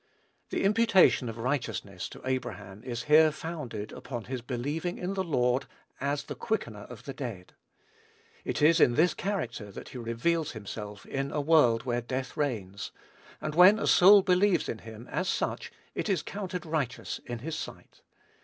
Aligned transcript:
The 0.49 0.63
imputation 0.63 1.29
of 1.29 1.37
righteousness 1.37 2.09
to 2.09 2.23
Abraham 2.25 2.83
is 2.83 3.03
here 3.03 3.31
founded 3.31 3.91
upon 3.91 4.23
his 4.23 4.41
believing 4.41 4.97
in 4.97 5.13
the 5.13 5.23
Lord 5.23 5.67
as 5.99 6.23
the 6.23 6.33
Quickener 6.33 6.85
of 6.89 7.03
the 7.05 7.13
dead. 7.13 7.53
It 8.43 8.63
is 8.63 8.79
in 8.79 8.95
this 8.95 9.13
character 9.13 9.71
that 9.71 9.89
he 9.89 9.99
reveals 9.99 10.53
himself 10.53 11.05
in 11.05 11.31
a 11.31 11.39
world 11.39 11.83
where 11.83 12.01
death 12.01 12.35
reigns; 12.35 12.89
and 13.39 13.53
when 13.53 13.77
a 13.77 13.85
soul 13.85 14.23
believes 14.23 14.67
in 14.67 14.79
him, 14.79 15.07
as 15.11 15.29
such, 15.29 15.71
it 15.93 16.09
is 16.09 16.23
counted 16.23 16.65
righteous 16.65 17.21
in 17.27 17.37
his 17.37 17.55
sight. 17.55 18.01